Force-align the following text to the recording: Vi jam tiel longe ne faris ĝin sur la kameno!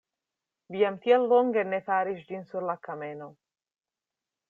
Vi 0.75 0.81
jam 0.83 0.97
tiel 1.03 1.27
longe 1.35 1.65
ne 1.73 1.81
faris 1.91 2.25
ĝin 2.31 2.51
sur 2.53 2.69
la 2.73 2.79
kameno! 2.89 3.33